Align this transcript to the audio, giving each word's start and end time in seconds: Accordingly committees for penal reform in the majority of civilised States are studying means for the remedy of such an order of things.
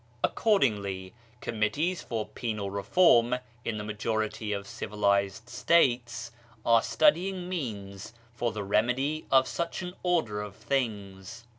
Accordingly 0.23 1.13
committees 1.41 2.01
for 2.01 2.25
penal 2.25 2.71
reform 2.71 3.35
in 3.63 3.77
the 3.77 3.83
majority 3.83 4.51
of 4.51 4.65
civilised 4.65 5.47
States 5.47 6.31
are 6.65 6.81
studying 6.81 7.47
means 7.47 8.11
for 8.33 8.51
the 8.51 8.63
remedy 8.63 9.27
of 9.29 9.47
such 9.47 9.83
an 9.83 9.93
order 10.01 10.41
of 10.41 10.55
things. 10.55 11.45